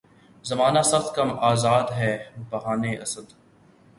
[0.45, 2.11] زمانہ سخت کم آزار ہے
[2.49, 3.27] بجانِ اسد